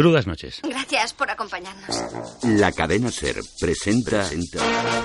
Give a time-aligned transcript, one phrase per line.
[0.00, 0.62] Crudas noches.
[0.62, 1.94] Gracias por acompañarnos.
[2.42, 4.26] La cadena Ser presenta,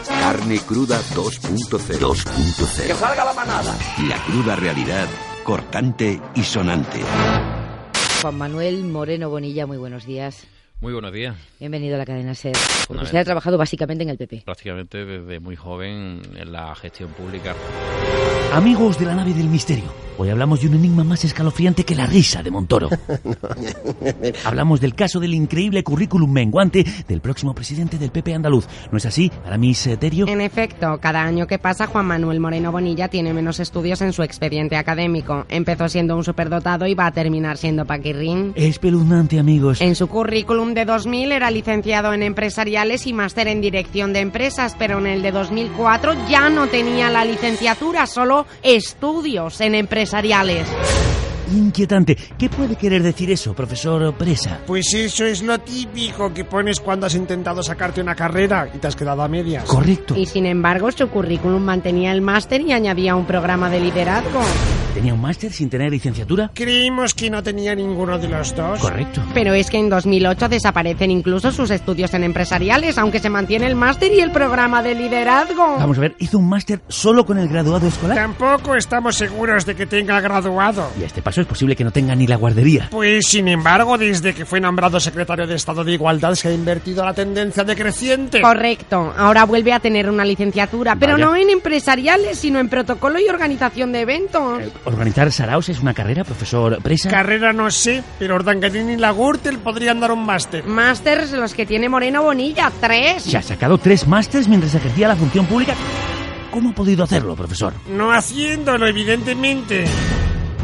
[0.08, 2.00] Carne Cruda 2.0.
[2.00, 2.88] 2.0.
[2.88, 3.78] ¡Que salga la manada!
[4.08, 5.10] La cruda realidad,
[5.44, 7.02] cortante y sonante.
[8.22, 10.48] Juan Manuel Moreno Bonilla, muy buenos días.
[10.80, 11.36] Muy buenos días.
[11.60, 12.56] Bienvenido a la cadena SER.
[12.88, 14.44] Porque usted ha trabajado básicamente en el PP.
[14.46, 17.54] Prácticamente desde muy joven en la gestión pública.
[18.54, 22.06] Amigos de la nave del misterio, hoy hablamos de un enigma más escalofriante que la
[22.06, 22.90] risa de Montoro.
[24.46, 28.68] hablamos del caso del increíble currículum menguante del próximo presidente del PP andaluz.
[28.92, 30.28] ¿No es así, Aramis Terio?
[30.28, 34.24] En efecto, cada año que pasa Juan Manuel Moreno Bonilla tiene menos estudios en su
[34.24, 35.46] expediente académico.
[35.50, 38.54] Empezó siendo un superdotado y va a terminar siendo paquirrín.
[38.56, 39.82] Espeluznante, amigos.
[39.82, 44.76] En su currículum de 2000 era licenciado en empresariales y máster en dirección de empresas,
[44.78, 50.05] pero en el de 2004 ya no tenía la licenciatura, solo estudios en empresariales.
[51.54, 52.18] Inquietante.
[52.38, 54.60] ¿Qué puede querer decir eso, profesor Presa?
[54.66, 58.88] Pues eso es lo típico que pones cuando has intentado sacarte una carrera y te
[58.88, 59.66] has quedado a medias.
[59.66, 60.16] Correcto.
[60.16, 64.42] Y sin embargo, su currículum mantenía el máster y añadía un programa de liderazgo.
[64.96, 66.52] ¿Tenía un máster sin tener licenciatura?
[66.54, 68.80] Creímos que no tenía ninguno de los dos.
[68.80, 69.22] Correcto.
[69.34, 73.76] Pero es que en 2008 desaparecen incluso sus estudios en empresariales, aunque se mantiene el
[73.76, 75.76] máster y el programa de liderazgo.
[75.80, 78.16] Vamos a ver, ¿hizo un máster solo con el graduado escolar?
[78.16, 80.90] Tampoco estamos seguros de que tenga graduado.
[80.98, 82.88] Y a este paso es posible que no tenga ni la guardería.
[82.90, 87.04] Pues sin embargo, desde que fue nombrado secretario de Estado de Igualdad se ha invertido
[87.04, 88.40] la tendencia decreciente.
[88.40, 89.14] Correcto.
[89.18, 93.92] Ahora vuelve a tener una licenciatura, pero no en empresariales, sino en protocolo y organización
[93.92, 94.62] de eventos.
[94.86, 97.10] ¿Organizar saraos es una carrera, profesor Presa?
[97.10, 100.64] Carrera no sé, pero Ordangarín y la Gürtel podrían dar un máster.
[100.64, 103.24] Másters los que tiene Moreno Bonilla, tres.
[103.24, 105.74] ¿Se ha sacado tres másters mientras ejercía la función pública?
[106.52, 107.74] ¿Cómo ha podido hacerlo, profesor?
[107.90, 109.86] No haciéndolo, evidentemente.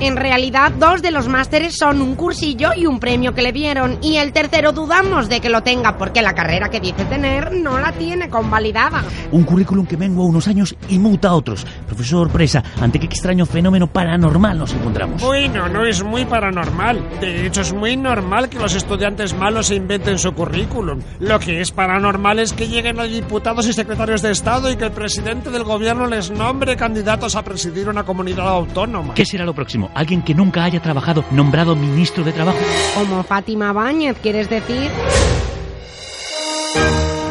[0.01, 3.99] En realidad, dos de los másteres son un cursillo y un premio que le dieron,
[4.01, 7.77] y el tercero dudamos de que lo tenga porque la carrera que dice tener no
[7.77, 9.03] la tiene convalidada.
[9.31, 11.67] Un currículum que mengua unos años y muta a otros.
[11.85, 15.21] Profesor Presa, ¿ante qué extraño fenómeno paranormal nos encontramos?
[15.21, 17.19] Bueno, no es muy paranormal.
[17.19, 20.99] De hecho, es muy normal que los estudiantes malos se inventen su currículum.
[21.19, 24.85] Lo que es paranormal es que lleguen a diputados y secretarios de Estado y que
[24.85, 29.13] el presidente del gobierno les nombre candidatos a presidir una comunidad autónoma.
[29.13, 29.90] ¿Qué será lo próximo?
[29.93, 32.59] ¿Alguien que nunca haya trabajado nombrado ministro de Trabajo?
[32.95, 34.89] Como Fátima Báñez, ¿quieres decir?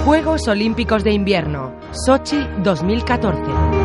[0.04, 3.79] Juegos Olímpicos de Invierno, Sochi 2014.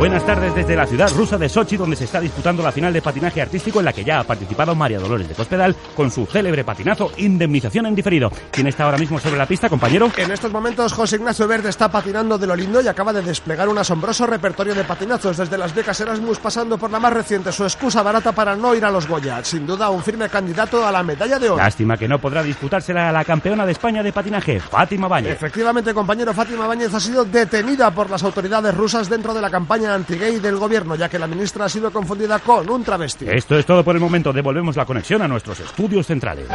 [0.00, 3.02] Buenas tardes desde la ciudad rusa de Sochi, donde se está disputando la final de
[3.02, 6.64] patinaje artístico en la que ya ha participado María Dolores de Cospedal con su célebre
[6.64, 8.32] patinazo Indemnización en diferido.
[8.50, 10.10] ¿Quién está ahora mismo sobre la pista, compañero?
[10.16, 13.68] En estos momentos José Ignacio Verde está patinando de lo lindo y acaba de desplegar
[13.68, 17.64] un asombroso repertorio de patinazos desde las becas Erasmus pasando por la más reciente, su
[17.64, 19.44] excusa barata para no ir a los Goya.
[19.44, 21.58] Sin duda un firme candidato a la medalla de oro.
[21.58, 25.34] Lástima que no podrá disputársela a la campeona de España de patinaje, Fátima Báñez.
[25.34, 29.89] Efectivamente, compañero, Fátima Báñez ha sido detenida por las autoridades rusas dentro de la campaña
[29.90, 33.26] anti-gay del gobierno, ya que la ministra ha sido confundida con un travesti.
[33.28, 34.32] Esto es todo por el momento.
[34.32, 36.46] Devolvemos la conexión a nuestros estudios centrales.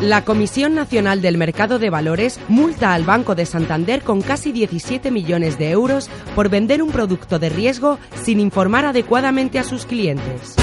[0.00, 5.10] La Comisión Nacional del Mercado de Valores multa al Banco de Santander con casi 17
[5.10, 10.56] millones de euros por vender un producto de riesgo sin informar adecuadamente a sus clientes.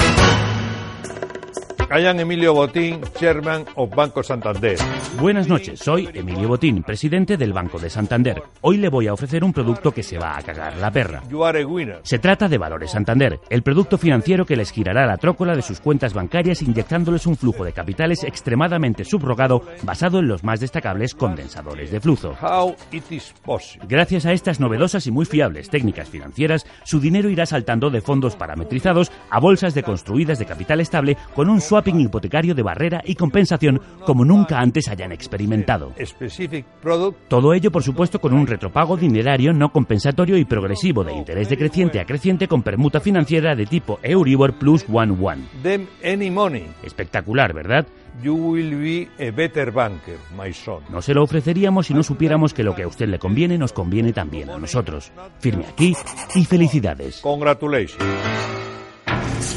[1.92, 4.78] Callan Emilio Botín, chairman of Banco Santander.
[5.20, 8.42] Buenas noches, soy Emilio Botín, presidente del Banco de Santander.
[8.62, 11.22] Hoy le voy a ofrecer un producto que se va a cagar la perra.
[11.28, 12.00] You are a winner.
[12.02, 15.80] Se trata de Valores Santander, el producto financiero que les girará la trócola de sus
[15.80, 21.90] cuentas bancarias inyectándoles un flujo de capitales extremadamente subrogado basado en los más destacables condensadores
[21.90, 22.34] de flujo.
[22.40, 23.86] How it is possible.
[23.86, 28.34] Gracias a estas novedosas y muy fiables técnicas financieras, su dinero irá saltando de fondos
[28.34, 33.80] parametrizados a bolsas deconstruidas de capital estable con un swapping hipotecario de barrera y compensación
[34.06, 35.92] como nunca antes hayan experimentado.
[37.28, 42.00] Todo ello, por supuesto, con un retropago dinerario no compensatorio y progresivo de interés decreciente
[42.00, 45.42] a creciente con permuta financiera de tipo Euribor plus one one.
[46.82, 47.86] Espectacular, ¿verdad?
[48.22, 50.82] You will be a better banker, my son.
[50.90, 53.72] No se lo ofreceríamos si no supiéramos que lo que a usted le conviene nos
[53.72, 55.10] conviene también a nosotros.
[55.40, 55.96] Firme aquí
[56.34, 57.20] y felicidades.
[57.22, 58.02] Congratulations.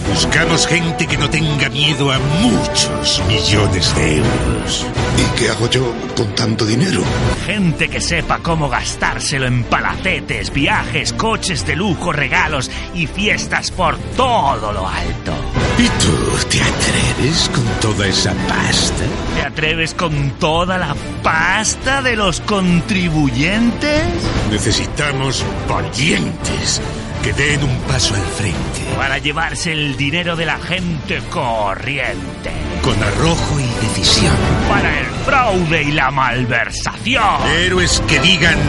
[0.10, 4.86] Buscamos gente que no tenga miedo a muchos millones de euros.
[5.18, 7.02] ¿Y qué hago yo con tanto dinero?
[7.46, 13.98] Gente que sepa cómo gastárselo en palacetes, viajes, coches de lujo, regalos y fiestas por
[14.16, 15.34] todo lo alto.
[15.78, 19.04] ¿Y tú te atreves con toda esa pasta?
[19.36, 24.06] ¿Te atreves con toda la pasta de los contribuyentes?
[24.50, 26.82] Necesitamos valientes
[27.26, 28.82] que den un paso al frente.
[28.96, 32.52] Para llevarse el dinero de la gente corriente.
[32.86, 34.36] Con arrojo y decisión.
[34.70, 37.42] Para el fraude y la malversación.
[37.58, 38.60] Héroes que digan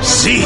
[0.00, 0.42] sí.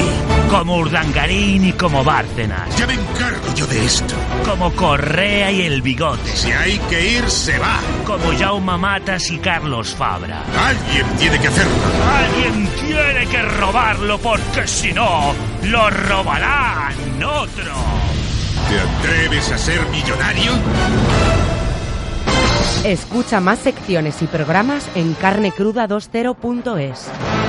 [0.51, 2.77] Como Urdangarín y como Bárcenas.
[2.77, 4.17] Ya me encargo yo de esto.
[4.45, 6.29] Como Correa y el Bigote.
[6.35, 7.79] Si hay que ir, se va.
[8.05, 10.43] Como Jaume Matas y Carlos Fabra.
[10.67, 11.73] Alguien tiene que hacerlo.
[12.19, 15.33] Alguien tiene que robarlo porque si no,
[15.63, 17.75] lo robarán otro.
[18.69, 20.53] ¿Te atreves a ser millonario?
[22.85, 27.40] Escucha más secciones y programas en carnecruda20.es.